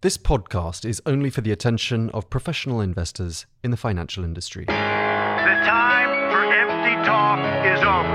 [0.00, 4.64] This podcast is only for the attention of professional investors in the financial industry.
[4.66, 8.08] The time for empty talk is over.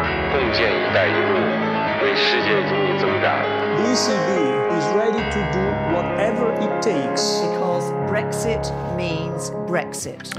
[3.81, 7.41] ECB is ready to do whatever it takes.
[7.41, 8.65] Because Brexit
[8.95, 10.31] means Brexit.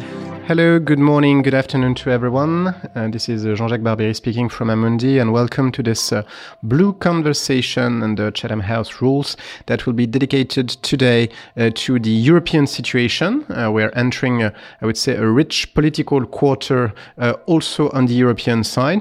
[0.47, 2.69] Hello, good morning, good afternoon to everyone.
[2.95, 6.23] Uh, this is uh, Jean-Jacques Barbier speaking from Amundi and welcome to this uh,
[6.63, 12.67] blue conversation under Chatham House rules that will be dedicated today uh, to the European
[12.67, 13.51] situation.
[13.51, 14.51] Uh, we're entering, uh,
[14.83, 16.93] I would say, a rich political quarter
[17.47, 19.01] also on the European side.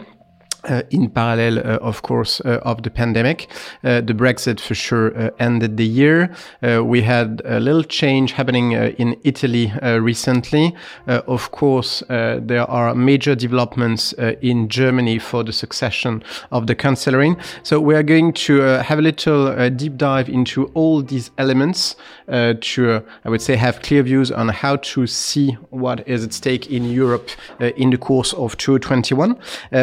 [0.66, 3.50] Uh, in parallel, uh, of course, uh, of the pandemic.
[3.84, 6.34] Uh, the Brexit for sure uh, ended the year.
[6.62, 10.74] Uh, we had a little change happening in Italy recently.
[11.06, 17.36] of course, there are major developments in Germany for the succession of the Chancellery.
[17.64, 23.04] So we are going to have a little deep dive into all these elements to,
[23.26, 26.86] I would say, have clear views on how to see what is at stake in
[26.86, 29.36] Europe in the course of 2021.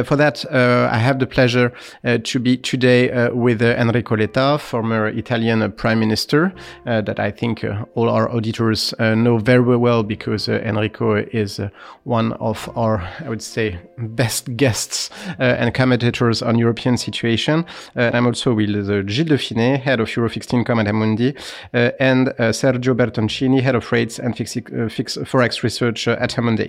[0.05, 1.73] for that, uh, Uh, I have the pleasure
[2.05, 6.53] uh, to be today uh, with uh, Enrico Letta, former Italian Prime Minister,
[6.87, 7.65] uh, that I think
[7.97, 11.61] all our auditors know very well because Enrico is
[12.05, 17.65] one of our, I would say, best guests and commentators on European situation.
[17.97, 18.69] I'm also with
[19.09, 21.35] Gilles Dauphiné, head of Euro Fixed Income at Amundi,
[21.73, 24.55] and Sergio Bertoncini, head of rates and fixed,
[24.89, 26.69] fix, forex research at Amundi.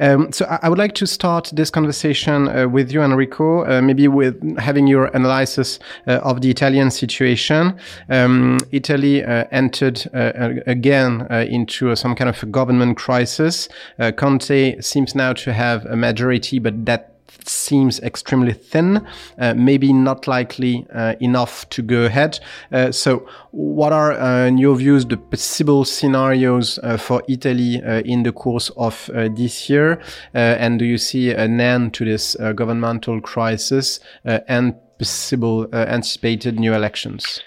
[0.00, 3.82] Um, so I, I, would like to start this conversation uh, with you, Enrico uh,
[3.82, 7.78] maybe with having your analysis uh, of the Italian situation.
[8.08, 10.06] Um, Italy uh, entered
[10.66, 13.68] again into some kind of government crisis.
[14.16, 17.15] Conte seems now to have a majority, but that
[17.48, 19.06] seems extremely thin,
[19.38, 22.38] uh, maybe not likely uh, enough to go ahead.
[22.72, 28.22] Uh, so, what are, uh, in your views, the possible scenarios uh, for Italy in
[28.22, 30.00] the course of this year?
[30.34, 37.42] and do you see an end to this governmental crisis and possible anticipated new elections?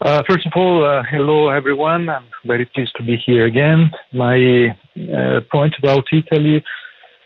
[0.00, 2.10] Uh, first of all, uh, hello everyone.
[2.10, 3.90] I'm very pleased to be here again.
[4.12, 6.62] My uh, point about Italy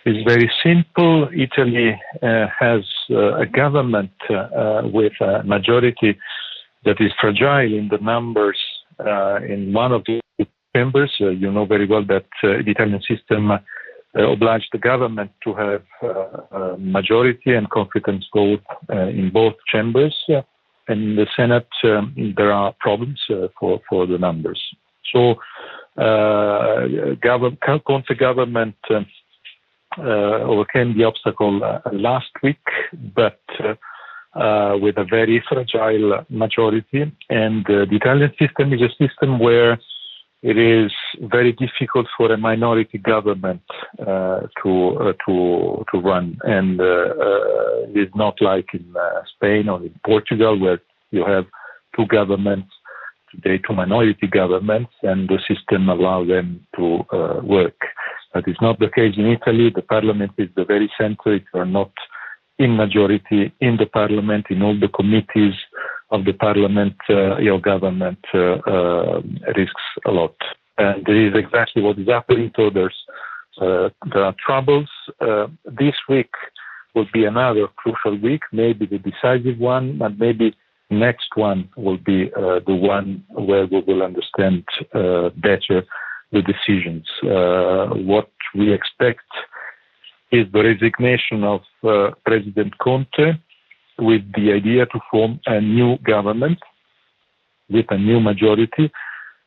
[0.06, 1.28] is very simple.
[1.34, 6.18] Italy uh, has uh, a government uh, with a majority
[6.84, 8.58] that is fragile in the numbers
[9.48, 10.20] in one of the
[10.74, 11.12] chambers.
[11.18, 13.52] you know very well that the Italian system
[14.14, 20.16] obliged the government to have a majority and confidence vote in both chambers.
[20.28, 20.44] and
[20.88, 23.20] in the Senate, um, there are problems
[23.58, 24.60] for, for the numbers.
[25.12, 25.34] So,
[26.00, 29.04] uh, government, Conte government um, uh,
[29.98, 32.60] overcame the obstacle uh, last week,
[33.14, 33.40] but
[34.34, 37.12] uh, with a very fragile majority.
[37.30, 39.78] And the Italian system is a system where
[40.42, 40.92] it is
[41.22, 43.62] very difficult for a minority government
[43.98, 47.14] uh, to uh, to to run, and uh,
[47.92, 48.94] it's not like in
[49.34, 51.46] Spain or in Portugal where you have
[51.96, 52.68] two governments
[53.32, 57.04] today, two minority governments, and the system allows them to
[57.42, 57.74] work.
[58.34, 59.70] That is not the case in Italy.
[59.74, 61.34] The parliament is the very center.
[61.34, 61.92] If you are not
[62.58, 65.54] in majority in the parliament, in all the committees
[66.10, 69.22] of the parliament, uh, your government uh, uh,
[69.56, 70.34] risks a lot.
[70.76, 72.50] And this is exactly what is happening.
[72.56, 72.94] So there's,
[73.60, 74.88] uh, there are troubles.
[75.20, 76.30] Uh, this week
[76.94, 80.54] will be another crucial week, maybe the decisive one, but maybe
[80.90, 85.84] next one will be uh, the one where we will understand better
[86.32, 87.06] the decisions.
[87.22, 89.24] Uh, what we expect
[90.30, 93.38] is the resignation of uh, President Conte
[93.98, 96.58] with the idea to form a new government
[97.70, 98.90] with a new majority,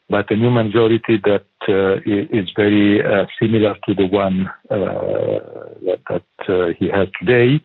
[0.09, 5.39] but a new majority that uh, is very uh, similar to the one uh,
[5.85, 7.61] that, that uh, he has today.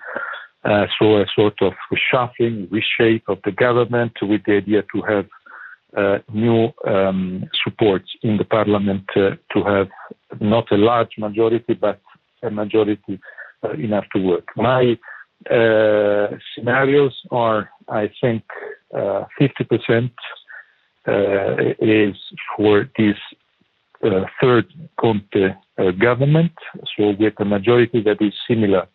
[0.99, 5.27] so a sort of reshuffling, reshape of the government with the idea to have
[6.33, 9.89] new um, support in the parliament uh, to have
[10.41, 12.01] not a large majority, but
[12.43, 13.19] a majority
[13.65, 14.49] uh, enough to work.
[14.57, 14.99] My
[15.51, 18.43] uh, scenarios are, I think,
[18.95, 20.11] 50%
[21.09, 22.15] uh, uh, is
[22.57, 23.17] for this
[24.41, 24.67] third
[25.01, 25.55] Conte
[25.99, 26.53] government,
[26.97, 28.87] so with a majority that is similar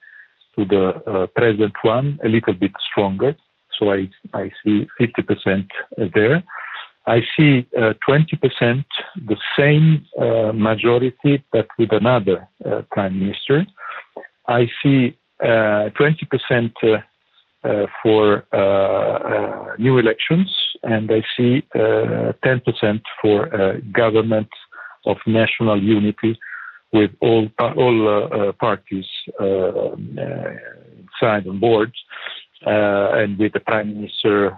[0.55, 3.35] to the present one, a little bit stronger.
[3.79, 5.67] So I, I see 50%
[6.13, 6.43] there.
[7.07, 8.85] I see uh, 20%,
[9.27, 13.65] the same uh, majority, but with another uh, prime minister.
[14.47, 16.97] I see 20% uh,
[17.63, 20.51] uh, for uh, uh, new elections,
[20.83, 24.49] and I see 10% for a government
[25.05, 26.39] of national unity
[26.91, 29.05] with all all parties
[29.39, 30.57] inside
[31.47, 31.93] on board,
[32.65, 34.57] and with the prime minister,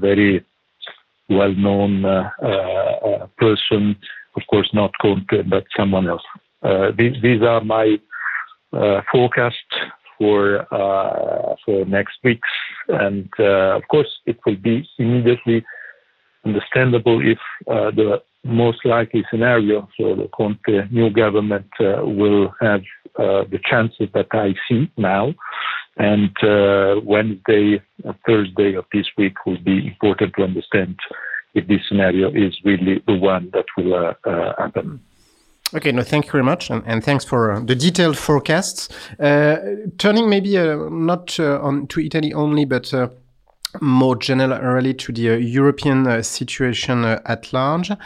[0.00, 0.44] very
[1.30, 2.02] well-known
[3.38, 3.96] person,
[4.36, 6.22] of course not Conte, but someone else.
[6.98, 7.98] These, these are my
[9.10, 9.74] forecasts
[10.20, 12.48] for uh, for next weeks.
[12.88, 15.64] And uh, of course, it will be immediately
[16.44, 22.82] understandable if uh, the most likely scenario, so the Conte new government uh, will have
[23.18, 25.34] uh, the chances that I see now.
[25.96, 27.82] And uh, Wednesday,
[28.26, 30.98] Thursday of this week will be important to understand
[31.54, 34.14] if this scenario is really the one that will
[34.56, 35.00] happen.
[35.72, 38.88] Okay, no, thank you very much, and, and thanks for uh, the detailed forecasts.
[39.20, 39.56] Uh,
[39.98, 43.08] turning maybe uh, not uh, on to Italy only, but uh,
[43.80, 47.90] more generally to the uh, European uh, situation uh, at large.
[47.90, 47.96] Uh,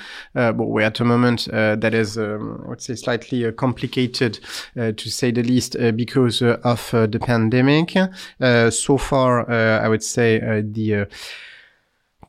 [0.52, 4.40] but we're at a moment that is, um, I would say, slightly complicated,
[4.74, 7.96] to say the least, because of the pandemic.
[8.70, 11.06] so far, I would say the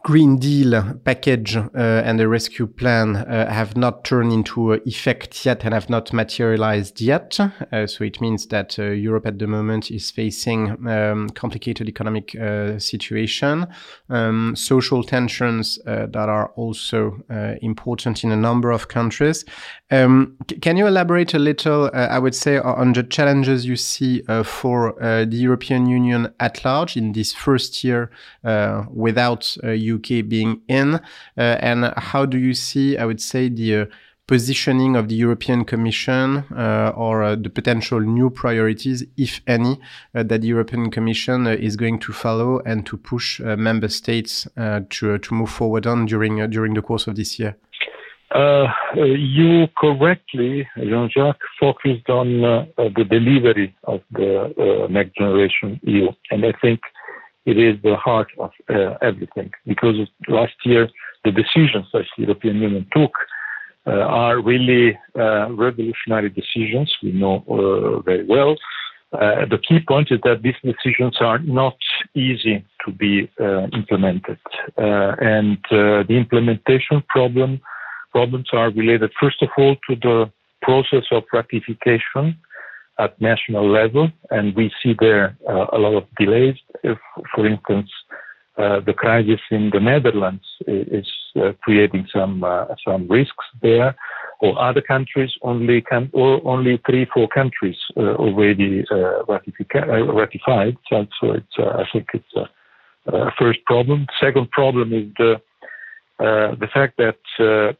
[0.06, 5.44] Green Deal package uh, and the rescue plan uh, have not turned into uh, effect
[5.44, 7.40] yet and have not materialized yet.
[7.40, 12.36] Uh, so it means that uh, Europe at the moment is facing um, complicated economic
[12.36, 13.66] uh, situation,
[14.10, 17.20] um, social tensions that are also
[17.64, 19.44] important in a number of countries.
[19.90, 24.96] Um, can you elaborate a little, I would say, on the challenges you see for
[25.00, 28.12] the European Union at large in this first year
[28.92, 30.96] without uh, UK being in?
[30.96, 31.00] Uh,
[31.38, 33.86] and how do you see, I would say, the uh,
[34.28, 39.80] positioning of the European Commission uh, or uh, the potential new priorities, if any,
[40.16, 44.48] uh, that the European Commission is going to follow and to push member states
[44.90, 47.56] to to move forward on during during the course of this year?
[48.36, 56.10] Uh, you correctly, Jean-Jacques, focused on uh, the delivery of the uh, next generation EU,
[56.32, 56.82] and I think
[57.46, 59.96] it is the heart of uh, everything because
[60.28, 60.90] last year
[61.24, 63.12] the decisions that the European Union took
[63.88, 66.92] uh, are really uh, revolutionary decisions.
[67.04, 68.56] We know uh, very well.
[69.14, 71.78] Uh, the key point is that these decisions are not
[72.16, 74.40] easy to be uh, implemented,
[74.78, 77.62] and the implementation problem
[78.12, 80.32] problems are related first of all to the
[80.62, 82.36] process of ratification
[83.00, 86.56] at national level, and we see there uh, a lot of delays.
[86.84, 86.98] If,
[87.34, 87.90] for instance,
[88.58, 93.96] uh, the crisis in the Netherlands is uh, creating some uh, some risks there,
[94.40, 100.78] or other countries only can, or only three four countries uh, already uh, ratified.
[100.90, 102.48] So, it's I think it's a,
[103.12, 104.08] a, first problem.
[104.22, 105.42] Second problem is the
[106.18, 107.76] the fact that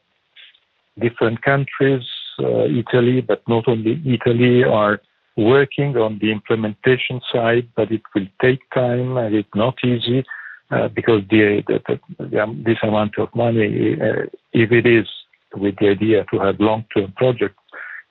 [1.00, 2.02] different countries
[2.38, 5.00] Italy, but not only Italy, are
[5.36, 10.24] working on the implementation side, but it will take time and it's not easy
[10.70, 14.22] uh, because the, the, the, um, this amount of money, uh,
[14.52, 15.06] if it is
[15.54, 17.58] with the idea to have long-term projects,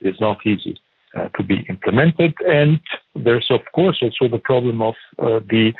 [0.01, 0.79] is not easy
[1.15, 2.33] uh, to be implemented.
[2.47, 2.79] And
[3.15, 5.73] there's of course also the problem of uh, the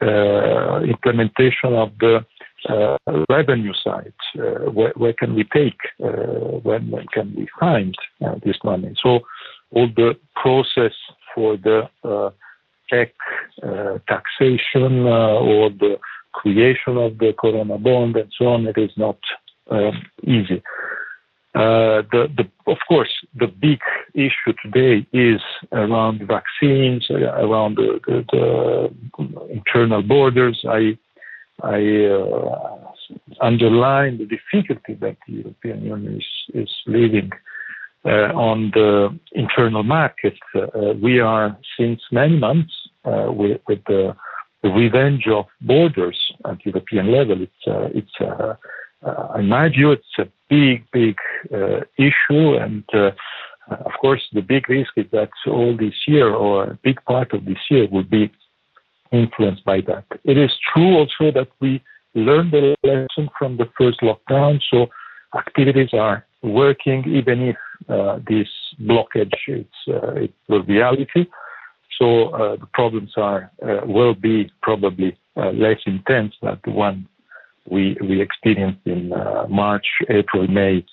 [0.00, 2.24] uh, implementation of the
[2.68, 2.96] uh,
[3.30, 4.12] revenue side.
[4.34, 5.78] Where, where, can we take?
[5.98, 7.94] When, when, can we find
[8.44, 8.94] this money?
[9.02, 9.20] So
[9.72, 10.92] all the process
[11.34, 11.88] for the
[12.90, 13.12] tech
[14.08, 15.98] taxation or the
[16.32, 19.18] creation of the Corona bond and so on, it is not
[19.70, 20.62] um, easy.
[21.54, 23.80] Uh, the, the, of course, the big
[24.14, 25.40] issue today is
[25.72, 30.64] around vaccines, around the, the, the internal borders.
[30.68, 30.98] I
[31.64, 32.78] I uh,
[33.40, 37.47] underline the difficulty that the European Union is, is living uh,
[38.04, 40.34] on the internal market.
[40.54, 42.72] Uh, we are since many months
[43.04, 44.14] uh, with, the,
[44.64, 47.38] revenge of borders at European level.
[47.40, 48.54] It's, uh,
[49.06, 51.16] uh, in my view, it's a big, big
[51.96, 52.84] issue, and
[53.70, 57.44] of course, the big risk is that all this year, or a big part of
[57.44, 58.32] this year, will be
[59.12, 60.04] influenced by that.
[60.24, 61.82] It is true also that we
[62.14, 64.88] learned the lesson from the first lockdown, so
[65.36, 67.56] activities are working even if
[67.88, 68.48] uh, this
[68.82, 71.26] blockage is uh, a reality.
[71.98, 77.08] So uh, the problems are uh, will be probably uh, less intense than the one
[77.68, 80.84] we we experienced in uh, March, April, May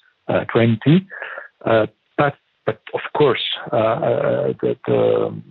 [0.51, 1.07] 20.
[1.63, 5.41] but but of course, the, the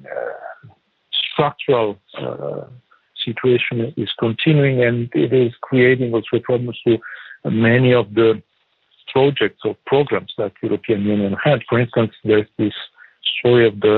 [1.33, 1.99] structural
[3.25, 6.99] situation is continuing and it is creating also problems to
[7.45, 8.43] many of the
[9.15, 11.61] projects or programs that European Union had.
[11.69, 12.77] For instance, there's this
[13.39, 13.97] story of the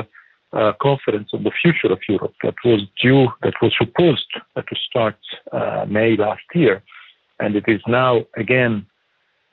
[0.53, 4.75] uh, conference on the future of Europe that was due, that was supposed uh, to
[4.89, 5.19] start
[5.53, 6.83] uh, May last year,
[7.41, 8.87] and it is now again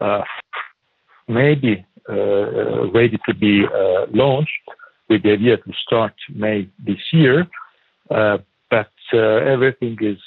[0.02, 0.24] uh,
[1.28, 4.66] maybe uh, ready to be uh, launched
[5.10, 7.48] with the idea to start May this year.
[8.76, 8.92] but
[9.56, 10.22] everything is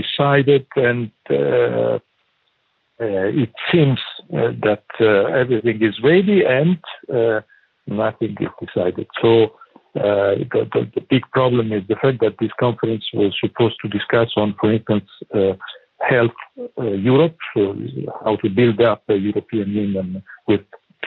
[0.00, 1.10] decided and
[3.00, 6.76] uh, it seems uh, Uh, that uh, everything is ready and
[7.14, 7.40] uh,
[7.86, 9.06] nothing is decided.
[9.22, 9.44] So
[9.94, 13.88] uh, the, the, the, big problem is the fact that this conference was supposed to
[13.88, 15.08] discuss on, for instance,
[16.00, 16.32] health
[16.78, 17.76] Europe, so
[18.24, 20.62] how to build up a European Union with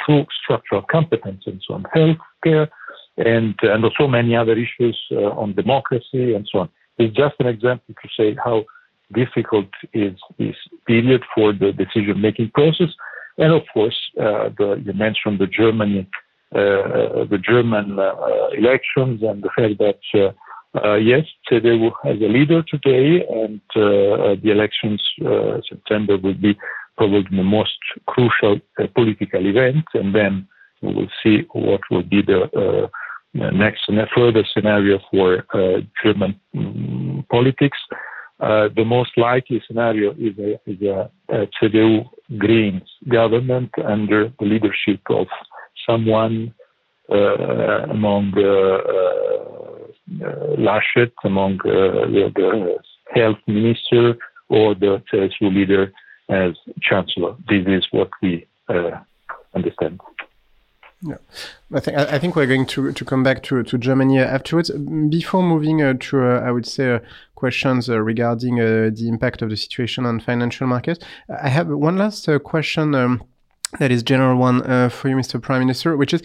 [0.06, 2.70] true structural competence and so on, healthcare,
[3.18, 6.70] and and also many other issues uh, on democracy and so on.
[6.98, 8.64] It's just an example to say how
[9.14, 10.56] difficult is this
[10.86, 12.90] period for the decision making process.
[13.38, 16.08] And of course, uh, the, you mentioned the Germany,
[16.56, 20.32] uh, the German uh, elections and the fact that uh,
[20.84, 25.01] uh, yes, CDU has a leader today, and uh, the elections
[25.67, 26.58] September will be
[26.98, 28.60] probably the most crucial
[28.96, 30.48] political event, and then
[30.82, 32.89] we will see what will be the
[33.34, 35.44] next and further scenario for
[36.03, 37.77] German um, politics.
[38.39, 42.06] Uh, the most likely scenario is a, is a, a CDU
[42.38, 45.27] Greens government under the leadership of
[45.88, 46.53] someone
[47.10, 49.36] uh, among uh, uh
[50.58, 52.77] Laschet, among uh, the, the,
[53.13, 54.17] health minister,
[54.50, 55.91] or the CSU leader
[56.29, 56.51] as
[56.82, 57.36] chancellor.
[57.50, 58.46] This is what we
[59.53, 60.00] understand.
[61.04, 61.18] Yeah,
[61.72, 64.72] I think I think we're going to to come back to to Germany afterwards.
[64.72, 67.00] Before moving uh, to, uh, I would say, uh,
[67.36, 71.06] questions uh, regarding uh, the impact of the situation on financial markets.
[71.30, 72.96] I have one last uh, question.
[72.96, 73.24] Um,
[73.80, 75.42] that is general one uh, for you, Mr.
[75.42, 76.22] Prime Minister, which is,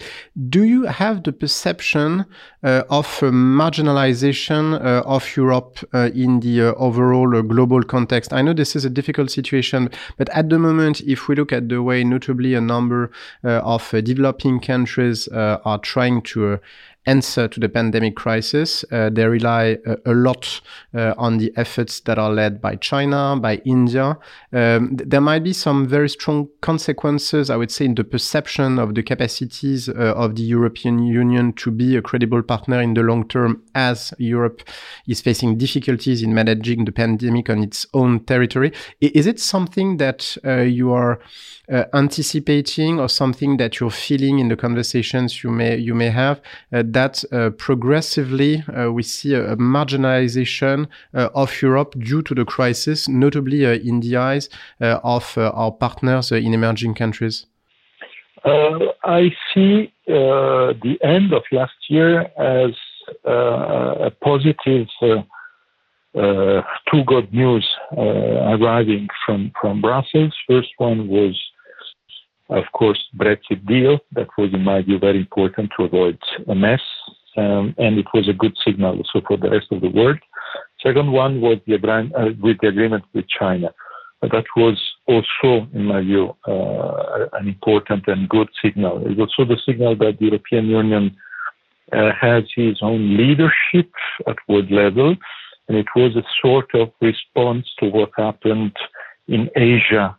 [0.49, 2.25] do you have the perception
[2.63, 8.31] uh, of marginalization uh, of Europe uh, in the uh, overall uh, global context?
[8.31, 11.67] I know this is a difficult situation, but at the moment, if we look at
[11.67, 13.11] the way notably a number
[13.43, 16.59] of developing countries are trying to
[17.05, 18.85] answer to the pandemic crisis.
[18.91, 20.61] Uh, they rely uh, a lot
[20.93, 24.17] uh, on the efforts that are led by China, by India.
[24.51, 28.79] Um, th- there might be some very strong consequences, I would say, in the perception
[28.79, 33.01] of the capacities uh, of the European Union to be a credible partner in the
[33.01, 34.63] long term as Europe
[35.07, 38.71] is facing difficulties in managing the pandemic on its own territory.
[39.01, 41.19] I- is it something that uh, you are
[41.71, 46.41] uh, anticipating or something that you're feeling in the conversations you may you may have
[46.73, 52.35] uh, that uh, progressively uh, we see a, a marginalization uh, of Europe due to
[52.35, 54.49] the crisis, notably in the eyes
[54.81, 57.45] of our partners in emerging countries?
[58.45, 62.75] I see the end of last year as
[63.25, 64.87] a positive.
[66.15, 67.67] Uh, two good news
[67.97, 70.31] uh, arriving from, from Brussels.
[70.47, 71.35] First one was
[72.53, 73.99] of course, Brexit deal.
[74.13, 76.81] That was, in my view, very important to avoid a mess.
[77.35, 80.19] Um, and it was a good signal also for the rest of the world.
[80.81, 83.73] Second one was the, uh, with the agreement with China.
[84.21, 89.03] Uh, that was also, in my view, uh, an important and good signal.
[89.05, 91.15] It was also the signal that the European Union
[91.91, 93.91] uh, has its own leadership
[94.27, 95.15] at world level,
[95.67, 98.75] and it was a sort of response to what happened
[99.27, 100.15] in Asia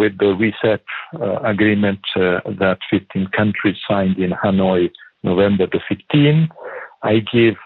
[0.00, 0.32] with the
[0.64, 0.80] RCEP
[1.20, 4.90] uh, agreement uh, that 15 countries signed in Hanoi
[5.22, 6.48] November the 15th.
[7.02, 7.56] I give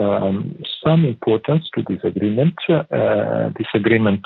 [0.00, 2.54] um, some importance to this agreement.
[2.70, 4.24] Uh, this agreement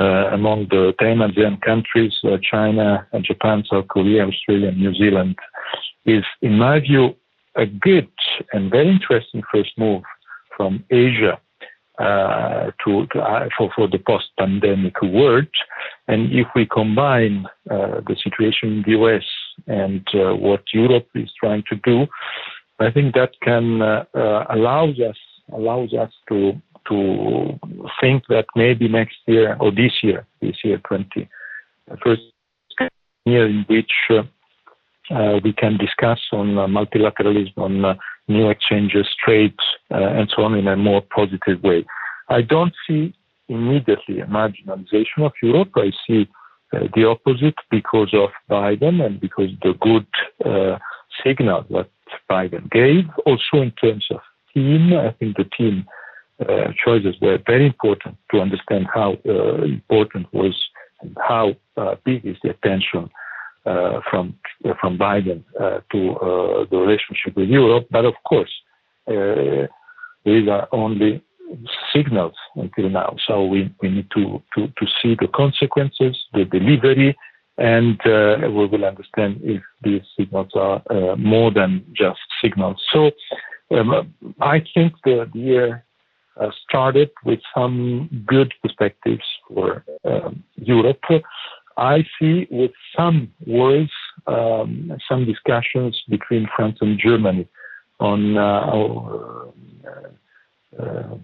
[0.00, 5.36] uh, among the 10 ASEAN countries, uh, China, Japan, South Korea, Australia, and New Zealand,
[6.04, 7.14] is, in my view,
[7.54, 8.10] a good
[8.52, 10.02] and very interesting first move
[10.56, 11.38] from Asia
[11.98, 15.46] uh, to, to uh, for, for the post-pandemic world.
[16.08, 19.22] And if we combine uh, the situation in the US
[19.68, 22.06] and uh, what Europe is trying to do,
[22.80, 25.16] I think that can uh, uh, allows us
[25.52, 27.60] allows us to to
[28.00, 31.28] think that maybe next year or this year, this year 20,
[32.04, 32.22] first
[33.24, 37.96] year in which we can discuss on multilateralism, on
[38.28, 39.54] new exchanges, trade,
[39.90, 41.84] uh, and so on in a more positive way.
[42.28, 43.14] I don't see
[43.48, 45.70] immediately a marginalization of Europe.
[45.76, 46.28] I see
[46.72, 50.06] uh, the opposite because of Biden and because the good
[50.44, 50.78] uh,
[51.24, 51.88] signal that
[52.30, 54.20] Biden gave, also in terms of
[54.54, 54.94] team.
[54.94, 55.86] I think the team
[56.40, 60.54] uh, choices were very important to understand how uh, important was
[61.00, 63.10] and how uh, big is the attention
[63.66, 64.34] uh, from
[64.80, 67.86] from Biden uh, to uh, the relationship with Europe.
[67.90, 68.50] But of course,
[69.06, 71.22] these are only
[71.94, 73.16] signals until now.
[73.26, 77.16] So we, we need to, to, to see the consequences, the delivery,
[77.58, 80.82] and we will understand if these signals are
[81.16, 82.82] more than just signals.
[82.92, 83.10] So
[83.70, 85.84] um, I think the, the year
[86.68, 91.00] started with some good perspectives for um, Europe.
[91.76, 93.90] I see with some worries,
[94.26, 97.48] um, some discussions between France and Germany
[98.00, 99.50] on uh,
[100.80, 101.16] uh,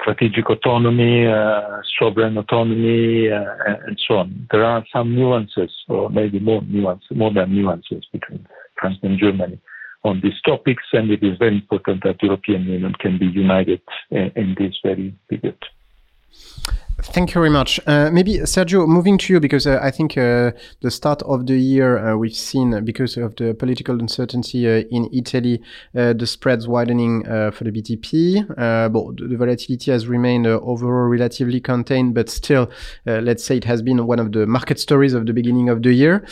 [0.00, 3.44] strategic autonomy, uh, sovereign autonomy, uh,
[3.86, 4.48] and so on.
[4.50, 8.46] There are some nuances, or maybe more nuances, more than nuances between
[8.78, 9.58] France and Germany
[10.04, 13.80] on these topics, and it is very important that the European Union can be united
[14.10, 15.56] in, in this very period.
[17.02, 17.80] Thank you very much.
[17.86, 21.58] Uh, maybe Sergio, moving to you because uh, I think uh, the start of the
[21.58, 25.60] year uh, we've seen uh, because of the political uncertainty uh, in Italy,
[25.96, 28.48] uh, the spreads widening uh, for the BTP.
[28.56, 32.70] Uh, but the volatility has remained overall relatively contained, but still,
[33.06, 35.92] let's say it has been one of the market stories of the beginning of the
[35.92, 36.24] year.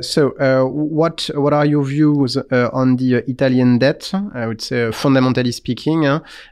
[0.00, 0.30] so,
[0.66, 4.10] what what are your views on the Italian debt?
[4.34, 6.06] I would say, fundamentally speaking,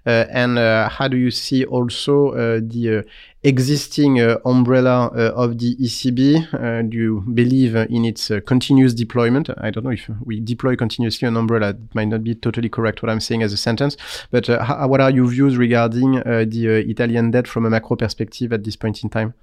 [0.04, 0.58] and
[0.90, 3.04] how do you see also the
[3.44, 6.52] existing uh, umbrella uh, of the ECB?
[6.52, 9.50] Uh, do you believe in its continuous deployment?
[9.58, 11.70] I don't know if we deploy continuously an umbrella.
[11.70, 13.96] It might not be totally correct what I'm saying as a sentence,
[14.30, 18.64] but how, what are your views regarding the Italian debt from a macro perspective at
[18.64, 19.34] this point in time?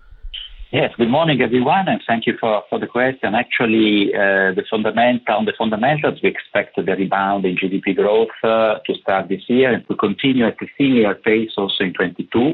[0.72, 3.36] Yes, good morning, everyone, and thank you for, for the question.
[3.36, 8.79] Actually, uh, the fundamental, on the fundamentals, we expect the rebound in GDP growth uh,
[8.86, 12.53] to start this year and to continue at a similar pace also in 22.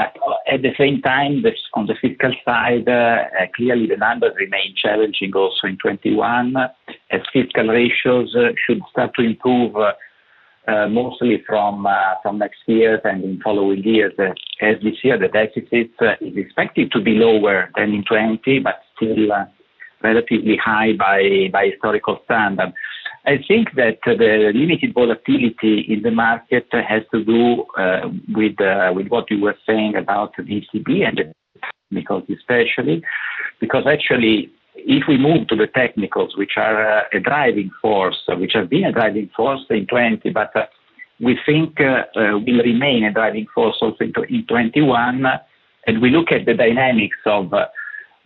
[0.00, 0.16] But
[0.50, 5.66] at the same time, on the fiscal side, uh, clearly the numbers remain challenging also
[5.66, 6.56] in 21,
[7.10, 11.86] as fiscal ratios uh, should start to improve uh, mostly from
[12.22, 14.14] from next year and in following years.
[14.62, 15.90] As this year, the deficit
[16.22, 19.28] is expected to be lower than in 20, but still
[20.02, 22.72] relatively high by by historical standard.
[23.26, 28.92] I think that the limited volatility in the market has to do uh, with uh,
[28.94, 31.32] with what you were saying about the ECB and the
[31.90, 33.02] technicals especially,
[33.60, 38.52] because actually if we move to the technicals, which are uh, a driving force, which
[38.54, 40.66] have been a driving force in 20, but uh,
[41.20, 45.24] we think uh, uh, will remain a driving force also in, in 21,
[45.86, 47.52] and we look at the dynamics of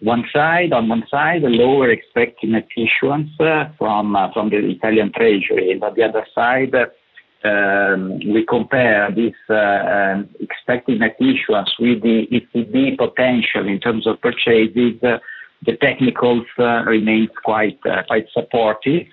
[0.05, 5.11] one side, on one side, a lower expected issuance uh, from uh, from the Italian
[5.12, 6.75] Treasury, and on the other side,
[7.45, 14.07] um, we compare this uh, um, expected net issuance with the ECB potential in terms
[14.07, 15.01] of purchases.
[15.01, 19.07] The technicals remains quite quite supportive,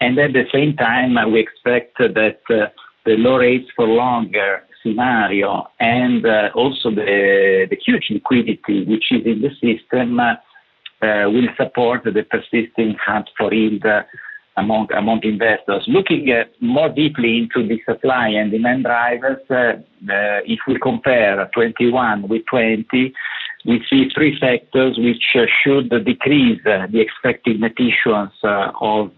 [0.00, 6.24] and at the same time, we expect that the low rates for longer scenario and
[6.26, 10.20] uh, also the, huge liquidity which is in the system
[11.02, 14.02] uh, will support the persisting hunt for yield uh,
[14.56, 15.82] among among investors.
[15.88, 19.82] Looking uh, more deeply into the supply and demand drivers, uh,
[20.46, 23.12] if we compare 21 with 20,
[23.64, 29.10] we see three factors which uh, should decrease the expected net issuance of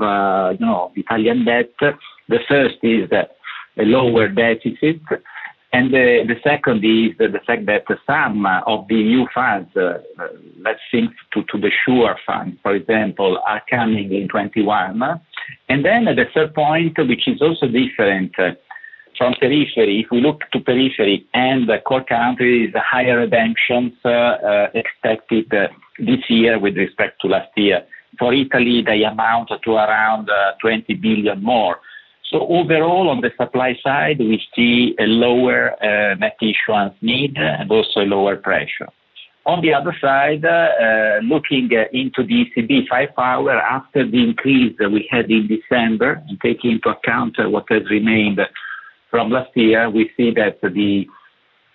[0.58, 1.70] you know Italian debt.
[1.80, 3.26] The first is a
[3.82, 5.00] lower deficit.
[5.74, 9.98] And the, the second is the fact that some of the new funds, uh,
[10.60, 15.02] let's think to, to the SURE fund, for example, are coming in 21.
[15.68, 18.52] And then the third point, which is also different uh,
[19.18, 24.66] from periphery, if we look to periphery and the core countries, higher redemptions uh, uh,
[24.74, 25.66] expected uh,
[25.98, 27.84] this year with respect to last year.
[28.20, 31.80] For Italy, they amount to around uh, 20 billion more.
[32.30, 37.70] So Overall, on the supply side, we see a lower uh, net issuance need and
[37.70, 38.88] also a lower pressure.
[39.46, 45.06] On the other side, uh, looking into the ECB firepower after the increase that we
[45.10, 48.40] had in December and taking into account what has remained
[49.10, 51.06] from last year, we see that the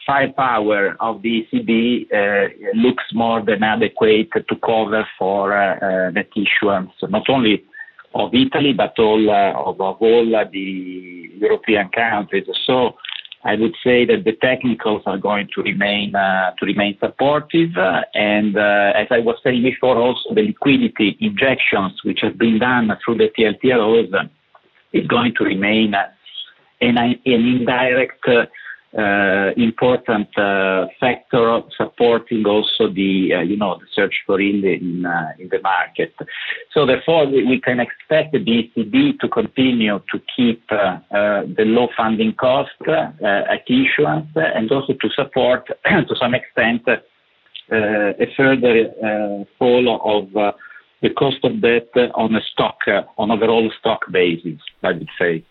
[0.05, 5.49] firepower of the ECB uh, looks more than adequate to cover for
[6.11, 7.63] net issuance, not only
[8.13, 12.45] of Italy, but all uh, of, of, all uh, the European countries.
[12.65, 12.95] So
[13.43, 18.01] I would say that the technicals are going to remain uh, to remain supportive, uh,
[18.13, 22.91] and uh, as I was saying before, also the liquidity injections which have been done
[23.03, 24.29] through the TLTROs
[24.91, 25.93] is going to remain
[26.81, 28.25] an, an indirect
[28.97, 35.05] uh, important uh, factor supporting also the uh, you know the search for yield in
[35.05, 36.11] uh, in the market.
[36.73, 41.65] So therefore, we, we, can expect the ECB to continue to keep uh, uh, the
[41.65, 50.01] low funding cost at issuance and also to support to some extent a further fall
[50.03, 50.55] of
[51.03, 52.79] the cost of debt on a stock
[53.19, 54.59] on overall stock basis.
[54.81, 55.43] I would say.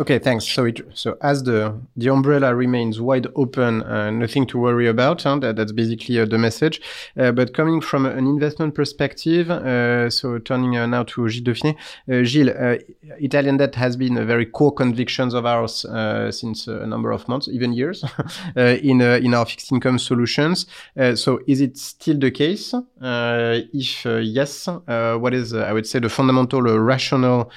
[0.00, 0.44] Okay, thanks.
[0.44, 5.22] So, it, so as the the umbrella remains wide open, uh, nothing to worry about.
[5.22, 5.40] Huh?
[5.40, 6.80] That, that's basically uh, the message.
[7.16, 11.74] Uh, but coming from an investment perspective, uh, so turning uh, now to Gilles Dauphiné.
[12.08, 12.78] Uh, Gilles, uh,
[13.18, 17.10] Italian debt has been a very core convictions of ours uh, since uh, a number
[17.10, 18.04] of months, even years,
[18.56, 20.66] in in our fixed income solutions.
[21.14, 22.72] so, is it still the case?
[23.02, 27.50] if yes, what is I would say the fundamental rationale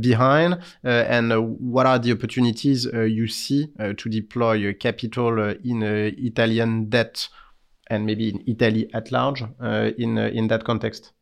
[0.00, 5.82] behind, and what are the opportunities uh, you see uh, to deploy uh, capital in
[5.82, 7.28] Italian debt
[7.88, 9.42] and maybe in Italy at large
[9.98, 11.12] in in that context?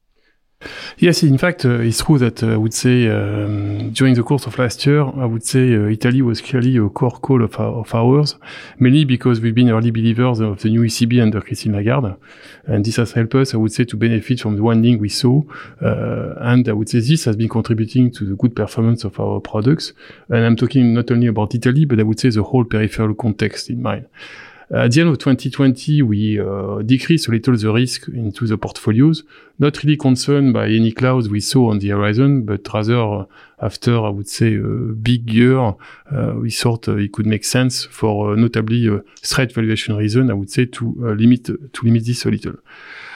[0.99, 4.47] Yes, in fact, uh, it's true that uh, I would say um, during the course
[4.47, 7.95] of last year, I would say uh, Italy was clearly a core call of, of
[7.95, 8.37] ours,
[8.79, 12.17] mainly because we've been early believers of the new ECB under Christine Lagarde.
[12.65, 15.43] And this has helped us, I would say, to benefit from the funding we saw.
[15.83, 19.41] Uh, and I would say this has been contributing to the good performance of our
[19.41, 19.93] products.
[20.31, 23.69] And I'm talking not only about Italy, but I would say the whole peripheral context
[23.69, 24.09] in mind.
[24.69, 29.23] At the end of 2020, we uh, decreased a little the risk into the portfolios,
[29.61, 33.25] not really concerned by any clouds we saw on the horizon, but rather uh,
[33.61, 35.75] after, I would say, a big year, uh,
[36.35, 40.67] we thought it could make sense for notably a straight valuation reason, I would say,
[40.67, 42.55] to limit to limit this a little.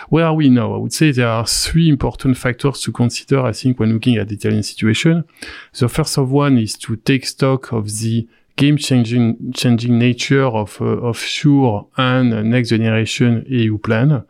[0.08, 0.74] Where are we now?
[0.74, 4.28] I would say there are three important factors to consider, I think, when looking at
[4.28, 5.24] the Italian situation.
[5.72, 10.84] The first of one is to take stock of the game changing nature of uh,
[10.84, 14.24] of SURE and next generation EU plan.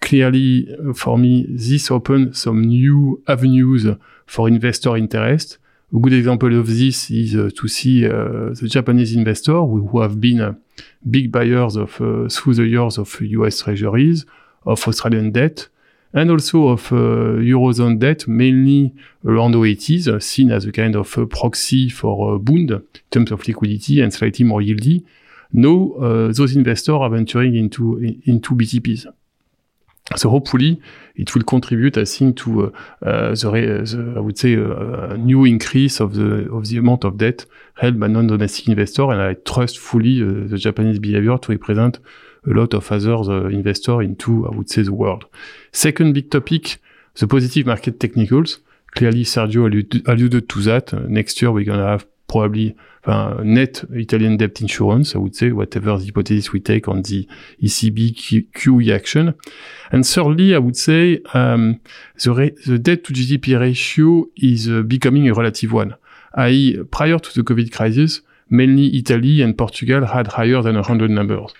[0.00, 3.86] Clearly, uh, for me, this opens some new avenues
[4.26, 5.58] for investor interest.
[5.94, 10.00] A good example of this is uh, to see uh, the Japanese investor who, who
[10.00, 10.54] have been uh,
[11.10, 14.26] big buyers of uh, through the years of US treasuries,
[14.64, 15.68] of Australian debt,
[16.12, 18.94] and also of uh, Eurozone debt, mainly
[19.24, 23.46] around OATs, uh, seen as a kind of proxy for uh, Bund in terms of
[23.46, 25.04] liquidity and slightly more yieldy.
[25.50, 29.06] Now, those investors are venturing into, into BTPs.
[30.16, 30.80] So hopefully
[31.16, 32.66] it will contribute, I think, to
[33.02, 33.50] uh, uh, the,
[33.84, 37.44] the, I would say, uh, new increase of the of the amount of debt
[37.76, 41.98] held by non-domestic investors, and I trust fully the Japanese behavior to represent
[42.46, 45.24] a lot of other uh, investors into, I would say, the world.
[45.72, 46.78] Second big topic,
[47.16, 48.58] the positive market technicals.
[48.92, 49.66] Clearly, Sergio
[50.08, 50.94] alluded to that.
[50.94, 55.34] Uh, next year, we're going to have probably uh, net Italian debt issuance, I would
[55.34, 57.26] say, whatever the hypothesis we take on the
[57.62, 59.34] ECB QE action.
[59.90, 61.80] And thirdly, I would say um,
[62.22, 65.94] the, the debt to GDP ratio is uh, becoming a relative one.
[66.34, 68.20] I.e., prior to the COVID crisis,
[68.50, 71.52] mainly Italy and Portugal had higher than 100 numbers.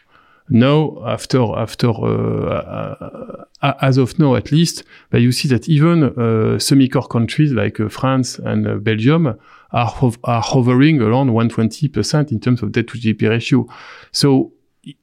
[0.50, 6.04] Now, after after uh, uh, as of now at least, but you see that even
[6.04, 9.26] uh, semi-core countries like uh, France and uh, Belgium
[9.72, 9.92] are
[10.24, 13.66] are hovering around 120% in terms of debt to GDP ratio.
[14.12, 14.52] So,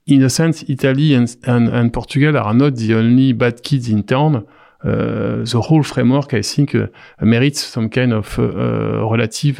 [0.07, 4.03] in a sense, Italy and, and, and Portugal are not the only bad kids in
[4.03, 4.47] town.
[4.83, 6.87] Uh, the whole framework, I think, uh,
[7.21, 9.57] merits some kind of uh, relative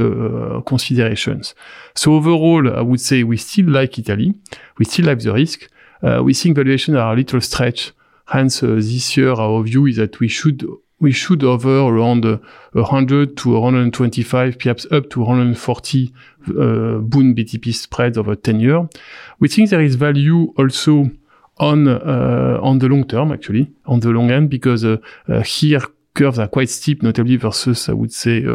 [0.65, 1.56] considerations.
[1.95, 4.34] So overall, I would say we still like Italy.
[4.78, 5.67] We still like the risk.
[6.01, 7.93] Uh, we think valuations are a little stretch.
[8.27, 10.65] Hence, uh, this year, our view is that we should
[10.99, 12.38] we should hover around uh,
[12.71, 16.13] 100 to 125, perhaps up to 140
[16.47, 16.53] uh,
[16.99, 18.88] Bund BTP spreads over 10 years.
[19.39, 21.12] We think there is value also
[21.58, 25.81] on uh, on the long term, actually, on the long end, because uh, uh, here
[26.13, 28.45] curves are quite steep, notably versus, I would say,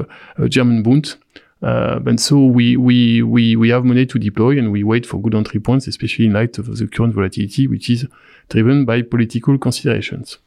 [0.48, 1.16] German Bund.
[1.62, 5.20] Uh, and so we, we, we, we have money to deploy and we wait for
[5.20, 8.06] good entry points, especially in light of the current volatility, which is
[8.48, 10.38] driven by political considerations.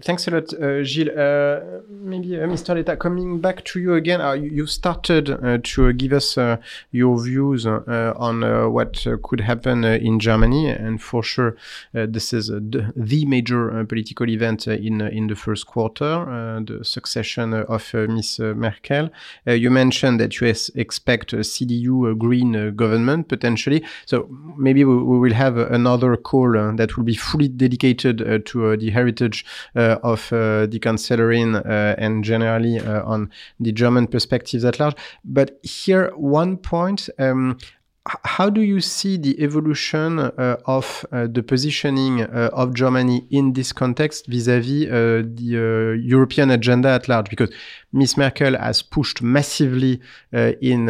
[0.00, 1.10] Thanks a lot, uh, Gilles.
[1.10, 2.74] Uh, maybe uh, Mr.
[2.74, 6.56] Letta, coming back to you again, uh, you started uh, to give us uh,
[6.90, 11.56] your views uh, on uh, what uh, could happen in Germany, and for sure,
[11.92, 18.38] this is the, major political event in in the first quarter, the succession of Miss
[18.38, 19.10] Merkel.
[19.46, 23.84] you mentioned that you expect a CDU green government potentially.
[24.06, 28.90] So maybe we, we will have another call that will be fully dedicated to the
[28.90, 29.44] heritage
[30.02, 31.62] of the Kanzlerin
[31.98, 34.96] and generally on the German perspectives at large.
[35.24, 37.08] But here, one point.
[37.18, 37.58] Um,
[38.24, 43.52] how do you see the evolution uh, of uh, the positioning uh, of Germany in
[43.52, 47.30] this context vis-à-vis -vis, the European agenda at large?
[47.30, 47.52] Because
[47.92, 50.00] Miss Merkel has pushed massively
[50.60, 50.88] in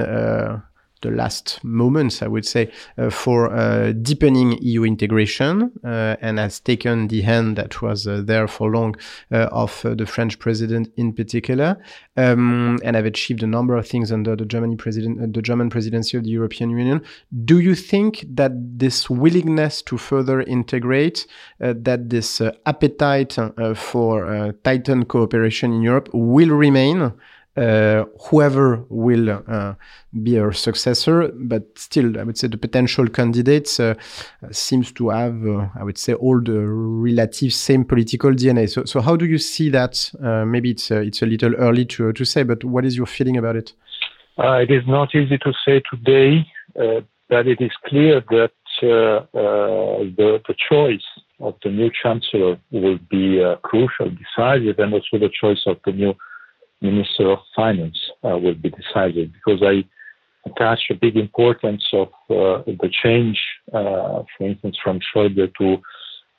[1.02, 6.60] the last moments, I would say, uh, for uh, deepening EU integration uh, and has
[6.60, 8.96] taken the hand that was uh, there for long
[9.30, 11.76] uh, of uh, the French president in particular,
[12.16, 16.16] um, and have achieved a number of things under the Germany president, the German presidency
[16.16, 17.02] of the European Union.
[17.44, 21.26] Do you think that this willingness to further integrate,
[21.58, 23.36] that this appetite
[23.74, 27.12] for tightened cooperation in Europe will remain?
[27.54, 29.74] Uh, whoever will uh,
[30.22, 31.30] be her successor.
[31.34, 33.94] But still, I would say the potential candidates uh,
[34.50, 38.70] seems to have, uh, I would say, all the relative same political DNA.
[38.70, 40.10] So, so how do you see that?
[40.22, 43.06] Uh, maybe it's uh, it's a little early to to say, but what is your
[43.06, 43.74] feeling about it?
[44.38, 49.28] it is not easy to say today, but it is clear that the
[50.16, 51.04] the choice
[51.40, 56.14] of the new chancellor will be crucial, decisive, and also the choice of the new
[56.82, 59.84] Minister of Finance uh, will be decided because I
[60.48, 63.40] attach a big importance of uh, the change,
[63.72, 65.76] uh, for instance, from Schäuble to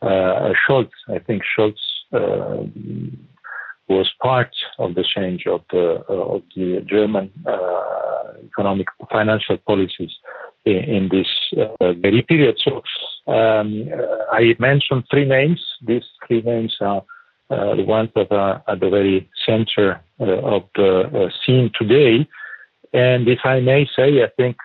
[0.04, 0.90] Scholz.
[1.08, 1.80] I think Scholz
[3.88, 7.32] was part of the change of the of the German
[8.46, 10.12] economic financial policies
[10.66, 11.28] in, in this
[11.80, 12.60] very period.
[12.64, 12.82] So
[13.32, 13.90] um,
[14.32, 15.62] I mentioned three names.
[15.86, 17.04] These three names are
[17.54, 22.28] uh, the ones that are at the very center uh, of the uh, scene today.
[22.94, 24.56] And if I may say, I think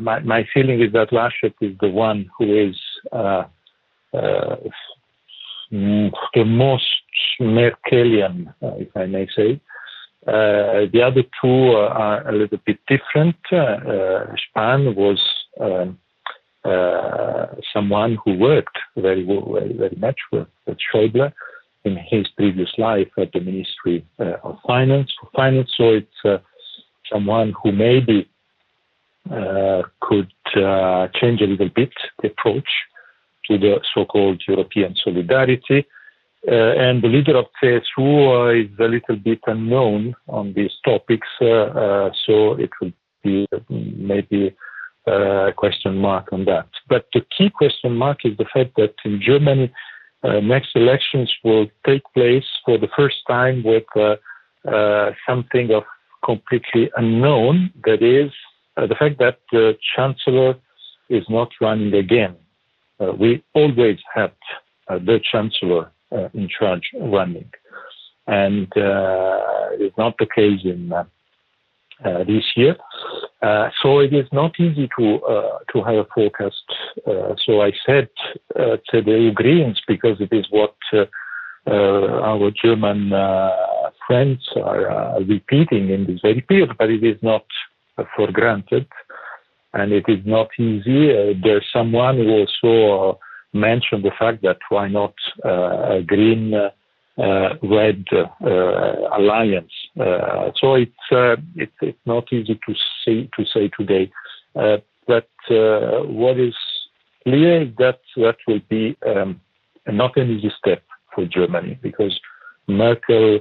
[0.00, 2.76] my, my feeling is that Laschet is the one who is
[3.12, 3.48] the
[6.44, 6.84] most
[7.40, 9.60] Merkelian, if I may say.
[10.26, 13.34] Uh, the other two uh, are a little bit different.
[13.50, 15.20] Uh, Spahn was
[15.60, 15.98] um,
[16.64, 21.32] uh, someone who worked very, very, very much with, with Schäuble
[21.84, 25.10] in his previous life at the Ministry uh, of Finance.
[25.34, 26.38] Finance, so it's uh,
[27.10, 28.28] someone who maybe
[29.30, 31.92] uh, could uh, change a little bit
[32.22, 32.68] the approach
[33.46, 35.86] to the so-called European solidarity.
[36.46, 42.56] Uh, and the leader of CSU is a little bit unknown on these topics, so
[42.58, 42.92] it will
[43.22, 44.54] be maybe
[45.06, 46.68] a question mark on that.
[46.88, 49.91] But the key question mark is the fact that in Germany, uh,
[50.22, 54.16] next elections will take place for the first time with uh,
[54.68, 55.82] uh, something of
[56.24, 57.72] completely unknown.
[57.84, 58.30] That is
[58.76, 60.54] uh, the fact that the chancellor
[61.08, 62.36] is not running again.
[63.00, 64.32] Uh, we always had
[64.88, 65.90] uh, the chancellor
[66.34, 67.50] in charge running,
[68.26, 71.04] and it's not the case in uh,
[72.26, 72.76] this year.
[73.42, 76.62] Uh, so it is not easy to uh, to have a forecast.
[77.44, 78.08] so I said
[78.56, 80.74] to the Greens because it is what
[81.66, 83.10] our German
[84.06, 87.44] friends are repeating in this very period, but it is not
[88.16, 88.86] for granted
[89.74, 91.10] and it is not easy.
[91.10, 93.14] Uh, there's someone who also uh,
[93.52, 96.54] mentioned the fact that why not uh, a green
[97.18, 98.04] red
[99.16, 101.36] alliance uh, so it's, uh,
[102.06, 104.10] not easy to say to say today,
[104.56, 105.28] uh, but
[106.08, 106.54] what is
[107.24, 109.40] clear is that that will be um,
[109.86, 110.82] not an easy step
[111.14, 112.18] for Germany because
[112.68, 113.40] Merkel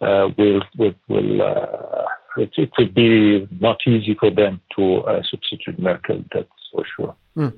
[0.00, 6.22] will it will be not easy for them to substitute Merkel.
[6.34, 7.16] That's for sure.
[7.36, 7.52] Mm.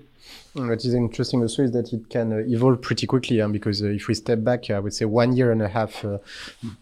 [0.55, 3.49] What is interesting also is that it can uh, evolve pretty quickly, huh?
[3.49, 6.19] because uh, if we step back, I would say one year and a half uh,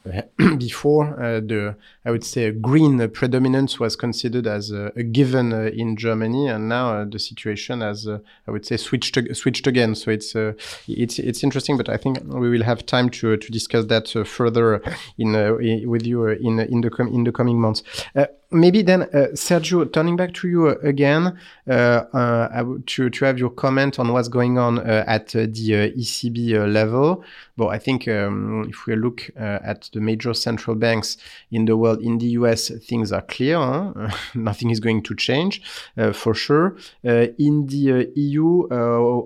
[0.57, 5.71] before, uh, the I would say green predominance was considered as a, a given uh,
[5.75, 9.95] in Germany, and now uh, the situation has, I would say, switched switched again.
[9.95, 10.35] So it's
[10.89, 14.81] it's it's interesting, but I think we will have time to to discuss that further
[15.19, 17.83] in, in, with you in in the com- in the coming months
[18.51, 23.51] maybe then, uh, Sergio, turning back to you again, uh, uh, to, to have your
[23.51, 27.25] comment on what's going on uh, at uh, the uh, ECB uh, level.
[27.57, 31.17] But I think um, if we look uh, at the major central banks
[31.51, 33.59] in the world, in the US, things are clear.
[33.59, 34.11] Huh?
[34.35, 35.63] nothing is going to change
[36.13, 36.77] for sure.
[37.03, 38.67] in the EU,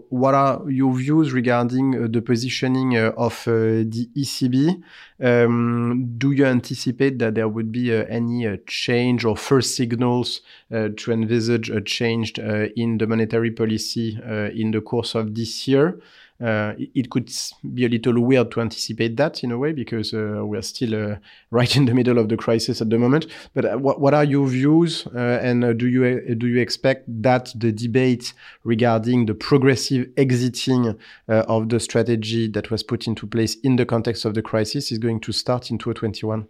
[0.09, 4.83] what are your views regarding the positioning of the ECB?
[5.23, 11.69] Um, do you anticipate that there would be any change or first signals to envisage
[11.69, 16.01] a change in the monetary policy uh, in the course of this year.
[16.41, 17.31] Uh, it could
[17.75, 20.95] be a little weird to anticipate that in a way because uh, we are still
[20.95, 21.17] uh,
[21.51, 23.27] right in the middle of the crisis at the moment.
[23.55, 27.05] But uh, what, what are your views, uh, and uh, do you do you expect
[27.23, 28.33] that the debate
[28.65, 30.99] regarding the progressive exiting
[31.29, 34.99] of the strategy that was put into place in the context of the crisis is
[34.99, 36.47] going to start in 2021?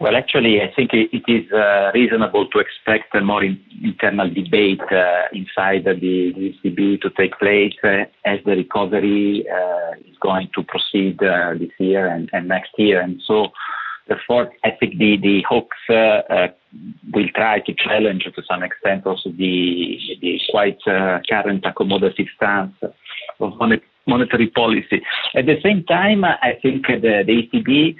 [0.00, 4.80] Well, actually, I think it is uh, reasonable to expect a more in, internal debate
[4.90, 6.32] uh, inside the,
[6.64, 11.68] ECB to take place uh, as the recovery uh, is going to proceed uh, this
[11.78, 13.02] year and, and, next year.
[13.02, 13.48] And so,
[14.08, 16.48] therefore, I think the, the hawks uh,
[17.12, 22.72] will try to challenge to some extent also the, the quite current accommodative stance
[23.38, 23.52] of
[24.06, 25.02] monetary policy.
[25.34, 27.96] At the same time, I think the, the ECB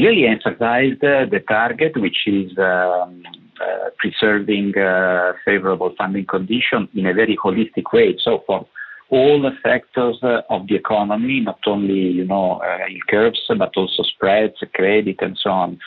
[0.00, 3.22] clearly emphasized uh, the target, which is um,
[3.60, 8.16] uh, preserving uh, favorable funding conditions in a very holistic way.
[8.24, 8.66] So for
[9.10, 14.54] all the sectors of the economy, not only you know yield curves, but also spreads,
[14.74, 15.78] credit, and so on.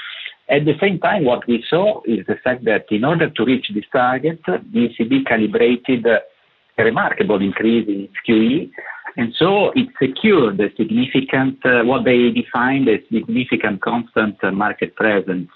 [0.47, 3.67] At the same time, what we saw is the fact that in order to reach
[3.73, 8.69] this target, the ECB calibrated a remarkable increase in QE
[9.17, 14.95] and so it secured a significant, uh, what they defined as significant constant uh, market
[14.95, 15.49] presence.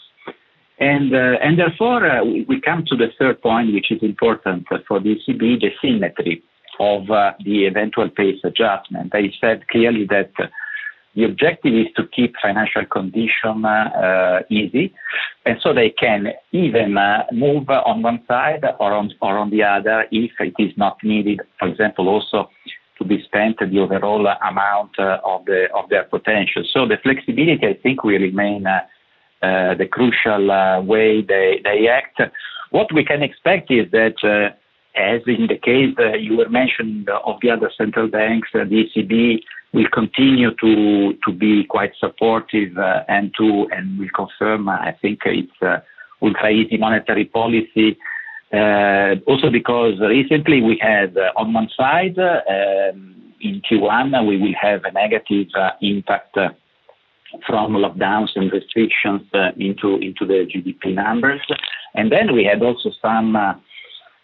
[0.80, 4.68] And, uh, and therefore, uh, we, we, come to the third point, which is important
[4.88, 6.44] for the ECB, the symmetry
[6.80, 9.12] of uh, the eventual pace adjustment.
[9.12, 10.32] They said clearly that
[11.16, 14.94] the objective is to keep financial condition uh, easy,
[15.48, 19.64] and so they can even uh, move on one side or on, or on the
[19.64, 21.42] other if it is not needed.
[21.58, 22.52] For example, also
[22.98, 26.64] to be spent the overall amount uh, of the of their potential.
[26.72, 28.82] So the flexibility, I think, will remain uh,
[29.42, 30.48] uh, the crucial
[30.86, 32.22] way they, act.
[32.72, 34.16] What we can expect is that,
[34.96, 39.42] as in the case you were mentioning of the other central banks, the ECB
[39.74, 44.70] will continue to be quite supportive and will confirm.
[44.70, 45.78] I think it's uh,
[46.22, 47.98] ultra easy monetary policy
[48.54, 54.84] also because recently we had, uh, on one side, um, in Q1, we will have
[54.86, 56.38] a negative uh, impact
[57.46, 59.22] from lockdowns and restrictions
[59.58, 61.42] into into the GDP numbers.
[61.94, 63.36] And then we had also some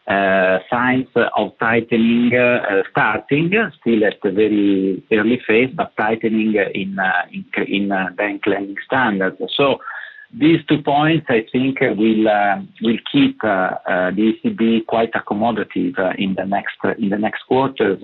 [0.06, 6.98] uh, signs of tightening uh, starting, still at a very early phase, but tightening in
[7.00, 9.38] uh, in, in bank lending standards.
[10.36, 13.70] These two points, I think, uh, will uh, will keep uh,
[14.12, 18.04] the ECB quite accommodative in the next in the next quarters.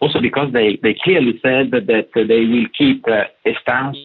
[0.00, 3.24] Also because they, they clearly said that they will keep a
[3.60, 3.96] stance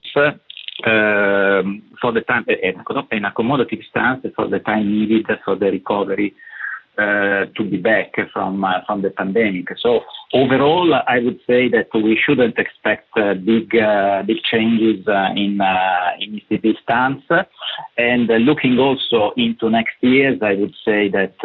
[0.85, 6.48] um, for the time, an accommodative stance for the time needed for the recovery uh,
[6.99, 9.67] Uh, to be back from uh, from the pandemic.
[9.79, 10.01] So
[10.33, 15.61] overall, I would say that we shouldn't expect uh, big uh, big changes uh, in
[16.19, 17.23] in ECB stance.
[17.97, 21.35] And looking also into next years, I would say that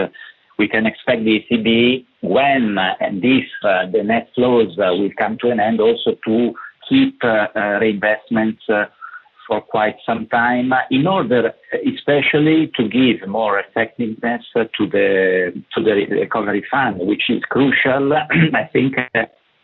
[0.59, 5.61] we can expect the ECB when and if the net flows will come to an
[5.61, 6.53] end, also to
[6.89, 8.67] keep reinvestments
[9.47, 11.53] for quite some time in order
[11.95, 18.13] especially to give more effectiveness to the to the recovery fund which is crucial
[18.55, 18.95] i think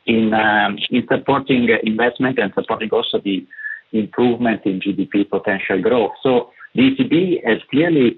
[0.06, 3.46] in um, in supporting investment and supporting also the
[3.92, 6.12] improvement in gdp potential growth.
[6.22, 8.16] So the ecb has clearly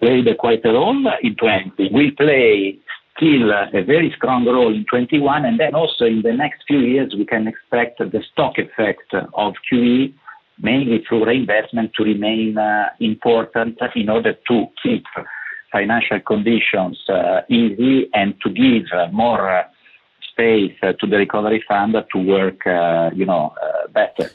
[0.00, 2.78] played quite a role in 20 will play
[3.16, 7.14] still a very strong role in 21 and then also in the next few years
[7.16, 10.14] we can expect the stock effect of QE
[10.62, 15.04] mainly through reinvestment to remain uh, important in order to keep
[15.72, 19.64] financial conditions uh, easy and to give uh, more
[20.32, 22.60] space to the recovery fund to work,
[23.14, 23.54] you know,
[23.92, 24.30] better.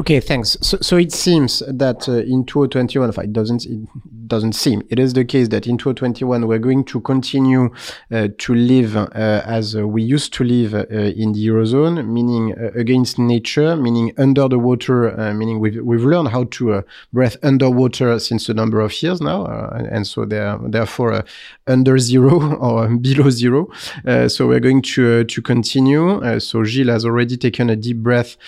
[0.00, 0.56] Okay, thanks.
[0.62, 3.80] So, so it seems that uh, in 2021, it doesn't, it
[4.28, 7.68] doesn't seem, it is the case that in 2021 we're going to continue
[8.10, 9.08] uh, to live uh,
[9.44, 14.10] as uh, we used to live uh, in the eurozone, meaning uh, against nature, meaning
[14.16, 16.82] under the water, meaning we've we've learned how to
[17.12, 19.44] breathe underwater since a number of years now,
[19.90, 21.24] and so they're therefore
[21.66, 23.68] under zero or below zero.
[24.28, 26.40] so we're going to to continue.
[26.40, 28.38] so Gilles has already taken a deep breath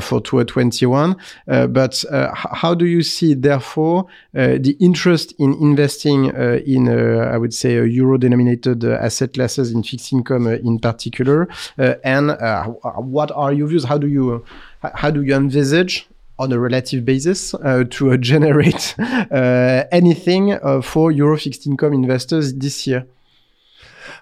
[0.00, 1.16] for 2021 one.
[1.48, 6.20] Uh, but uh, how do you see, therefore, uh, the interest in investing
[6.74, 6.82] in,
[7.34, 11.48] I would say, euro-denominated asset classes in fixed income in particular?
[12.04, 12.26] and
[13.16, 13.84] what are your views?
[13.84, 14.44] How do you
[15.02, 21.12] how do you envisage on a relative basis uh, to uh, generate uh, anything for
[21.12, 23.06] euro fixed income investors this year?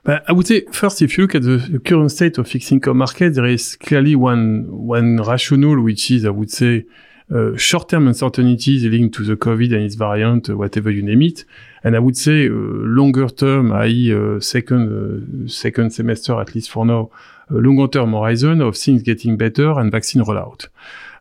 [0.03, 2.99] But I would say first, if you look at the, current state of fixed income
[2.99, 6.85] market, there is clearly one one rationale, which is I would say
[7.33, 11.45] uh, short-term uncertainties linked to the COVID and its variant, uh, whatever you name it,
[11.85, 16.71] and I would say uh, longer term, i.e., uh, second uh, second semester at least
[16.71, 17.11] for now,
[17.51, 20.67] longer term horizon of things getting better and vaccine rollout.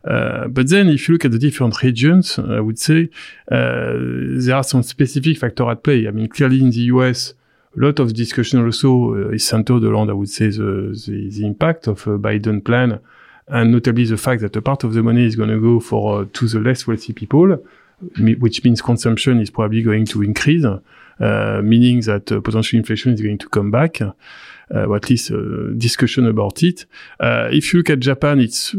[0.02, 3.10] Uh, but then if you look at the different regions, I would say
[3.46, 6.08] there are some specific factors at play.
[6.08, 7.34] I mean, clearly in the US,
[7.76, 11.46] a lot of discussion also uh, is centered around, I would say, the, the, the
[11.46, 13.00] impact of Biden plan,
[13.46, 16.22] and notably the fact that a part of the money is going to go for
[16.22, 17.58] uh, to the less wealthy people,
[18.18, 23.20] which means consumption is probably going to increase, uh, meaning that uh, potential inflation is
[23.20, 24.00] going to come back.
[24.72, 25.36] Uh, or at least uh,
[25.76, 26.86] discussion about it.
[27.18, 28.72] Uh, if you look at Japan, it's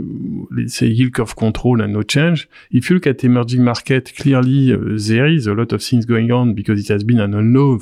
[0.49, 2.47] let's say yield curve control and no change.
[2.71, 6.53] If you look at emerging market, clearly there is a lot of things going on
[6.53, 7.81] because it has been an unknown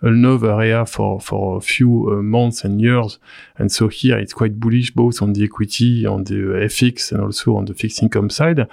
[0.00, 3.18] unknown area for for a few uh, months and years.
[3.58, 7.56] And so here it's quite bullish both on the equity, on the FX, and also
[7.56, 8.66] on the fixed income side.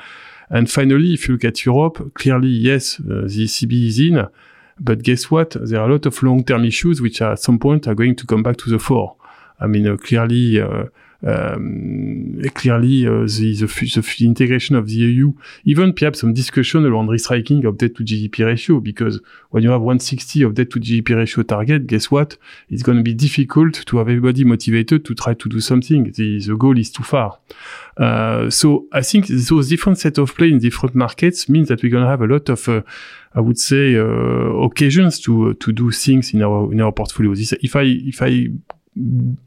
[0.49, 4.27] And finally, if you look at Europe, clearly yes, uh, the ECB is in.
[4.79, 5.55] But guess what?
[5.59, 8.43] There are a lot of long-term issues which at some point are going to come
[8.43, 9.15] back to the fore.
[9.59, 10.85] I mean, uh, clearly, uh,
[11.25, 15.33] um, clearly uh, the, the, the, integration of the EU,
[15.65, 19.81] even perhaps some discussion around restriking of debt to GDP ratio, because when you have
[19.81, 22.37] 160 of debt to GDP ratio target, guess what?
[22.69, 26.11] It's going to be difficult to have everybody motivated to try to do something.
[26.11, 27.39] The, the goal is too far.
[27.97, 31.91] Uh, so I think those different set of play in different markets means that we're
[31.91, 32.81] going to have a lot of uh,
[33.33, 34.03] I would say uh,
[34.65, 37.35] occasions to to do things in our in our portfolio.
[37.35, 38.49] This, if I if I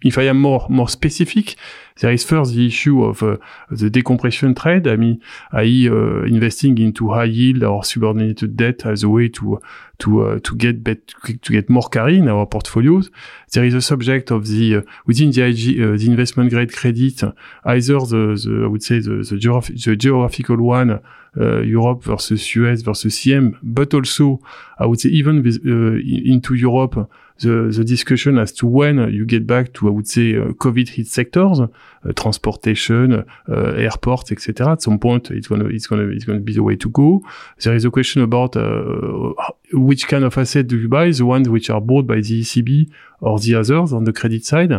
[0.03, 1.57] if I am more more specific,
[2.01, 3.37] there is first the issue of uh,
[3.71, 5.21] the decompression trade, I mean,
[5.53, 9.61] i.e., uh, investing into high yield or subordinated debt as a way to
[9.99, 11.07] to uh, to get bet
[11.43, 13.11] to get more carry in our portfolios.
[13.53, 17.23] There is a subject of the uh, within the IG, uh, the investment grade credit,
[17.65, 21.01] either the, the I would say the the, geograph the geographical one.
[21.41, 24.41] Uh, Europe versus US versus CM, but also
[24.81, 27.09] I would say even with, into Europe,
[27.41, 30.89] the, the discussion as to when you get back to, I would say, uh, COVID
[30.91, 31.67] hit sectors, uh,
[32.15, 34.73] transportation, uh, airports, etc.
[34.73, 37.23] At some point, it's gonna, it's gonna, it's gonna be the way to go.
[37.63, 39.33] There is a question about uh,
[39.73, 42.91] which kind of asset do you buy, the ones which are bought by the ECB
[43.21, 44.73] or the others on the credit side.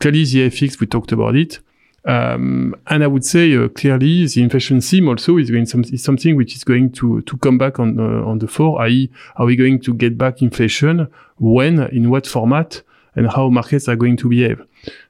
[0.00, 1.60] Clearly, the FX, we talked about it.
[2.06, 6.04] Um, and I would say uh, clearly the inflation theme also is going some, is
[6.04, 8.82] something which is going to to come back on uh, on the fore.
[8.82, 11.08] I.e., are we going to get back inflation?
[11.38, 11.80] When?
[11.92, 12.82] In what format?
[13.16, 14.60] And how markets are going to behave?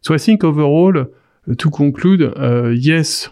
[0.03, 3.29] So I think overall, uh, to conclude, uh, yes.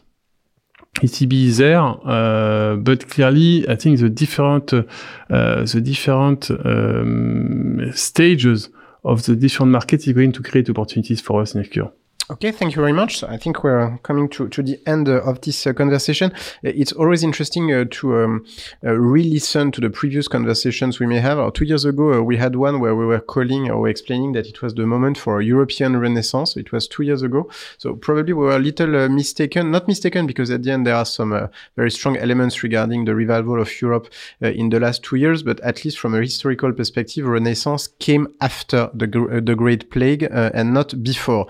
[1.01, 4.83] ECB is there, uh, but clearly, I think the different uh,
[5.29, 8.69] the different um, stages
[9.03, 11.91] of the different markets is going to create opportunities for us next year.
[12.31, 13.25] Okay, thank you very much.
[13.25, 16.33] I think we're coming to, to the end uh, of this uh, conversation.
[16.33, 18.47] Uh, it's always interesting uh, to um,
[18.85, 21.41] uh, re-listen to the previous conversations we may have.
[21.41, 24.63] Uh, two years ago, we had one where we were calling or explaining that it
[24.63, 26.57] was the moment for a European renaissance.
[26.57, 27.51] It was two years ago.
[27.77, 31.05] So probably we were a little mistaken, not mistaken because at the end there are
[31.05, 34.09] some very strong elements regarding the revival of Europe
[34.41, 38.91] in the last two years, but at least from a historical perspective, renaissance came after
[38.95, 41.49] the, the Great Plague and not before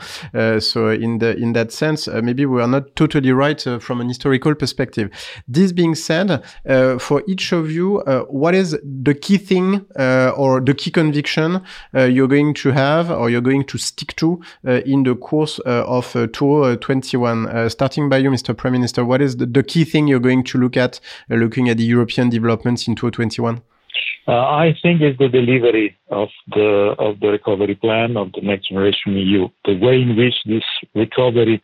[0.62, 4.00] so in the in that sense, uh, maybe we are not totally right uh, from
[4.00, 5.10] an historical perspective.
[5.48, 10.32] This being said, uh, for each of you, uh, what is the key thing uh,
[10.36, 11.62] or the key conviction
[11.94, 16.12] uh, you're going to have or you're going to stick to in the course of
[16.12, 17.70] 2021?
[17.70, 18.56] starting by you, Mr.
[18.56, 21.76] Prime Minister, what is the, the key thing you're going to look at looking at
[21.76, 23.62] the European developments in 2021?
[24.28, 28.68] Uh, I think it's the delivery of the of the recovery plan of the next
[28.68, 29.48] generation EU.
[29.64, 30.62] The way in which this
[30.94, 31.60] recovery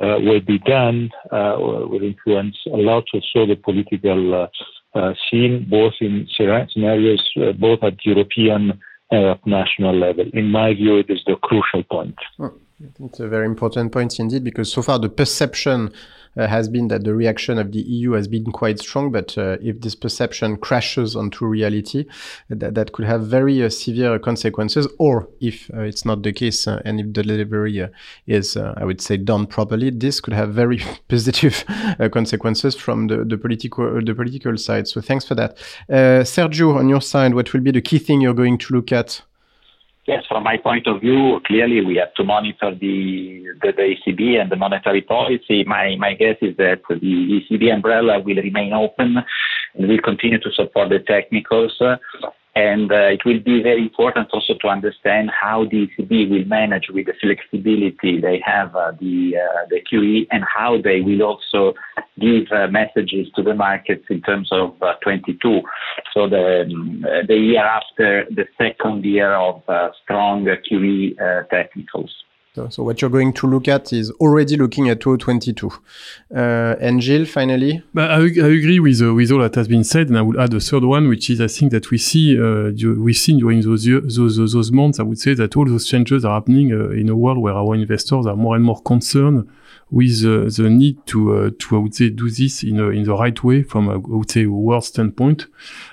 [0.00, 5.66] uh, will be done uh, will influence a lot also the political uh, uh, scene,
[5.68, 8.80] both in scenarios, uh, both at European
[9.10, 10.24] and at national level.
[10.32, 12.16] In my view, it is the crucial point.
[12.38, 15.92] Oh, it's a very important point indeed, because so far the perception
[16.36, 19.10] uh, has been that the reaction of the EU has been quite strong.
[19.10, 22.06] But uh, if this perception crashes onto reality,
[22.48, 24.86] that, that could have very uh, severe consequences.
[24.98, 27.88] Or if uh, it's not the case, uh, and if the delivery uh,
[28.26, 31.64] is, I would say, done properly, this could have very positive
[32.12, 34.86] consequences from the, the the political side.
[34.86, 35.56] So thanks for that,
[35.88, 36.76] Sergio.
[36.76, 39.22] On your side, what will be the key thing you're going to look at?
[40.08, 44.40] Yes, from my point of view, clearly we have to monitor the, the, the ECB
[44.40, 45.64] and the monetary policy.
[45.64, 49.18] My, my guess is that the ECB umbrella will remain open
[49.74, 51.78] and will continue to support the technicals.
[52.58, 56.86] And uh, it will be very important also to understand how the ECB will manage
[56.92, 61.74] with the flexibility they have uh, the uh, the QE and how they will also
[62.18, 65.60] give uh, messages to the markets in terms of uh, 22.
[66.12, 71.16] So the um, the year after the second year of uh, strong QE
[71.50, 72.12] technicals.
[72.70, 75.70] So, what you're going to look at is already looking at 2022.
[76.34, 77.82] Uh, and Gilles, finally?
[77.94, 80.40] But I, I agree with, uh, with all that has been said, and I will
[80.40, 83.62] add a third one, which is I think that we see uh, we see during
[83.62, 84.98] those, years, those those months.
[85.00, 87.74] I would say that all those changes are happening uh, in a world where our
[87.74, 89.48] investors are more and more concerned
[89.90, 93.14] with uh, the need to uh, to I would say do this in in the
[93.14, 95.46] right way from a, I would say world standpoint.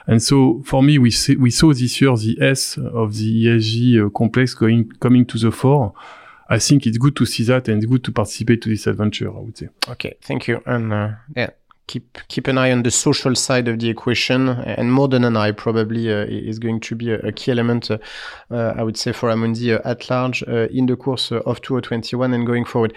[0.07, 4.13] And so for me, we see, we saw this year the S of the ESG
[4.13, 5.93] complex going coming to the fore.
[6.50, 9.30] I think it's good to see that and it's good to participate to this adventure,
[9.30, 9.70] I would say.
[9.89, 10.62] Okay, thank you.
[10.66, 11.50] And uh, yeah,
[11.88, 15.38] keep keep an eye on the social side of the equation, and more than an
[15.38, 17.98] eye probably uh, is going to be a, a key element, uh,
[18.52, 22.34] uh I would say, for Amundi uh, at large uh, in the course of 2021
[22.34, 22.93] and going forward.